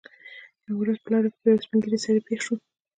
[0.65, 2.59] یوه ورځ په لاره کې پر یوه سپین ږیري سړي پېښ شوم.